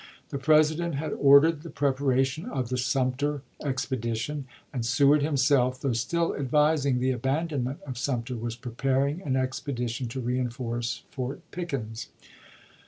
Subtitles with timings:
[0.29, 6.35] The President had ordered the preparation of the Sumter expedition; and Seward himself, though still
[6.35, 12.07] advising the abandonment of Sumter, was preparing an expedition to reenforce Fort Pickens.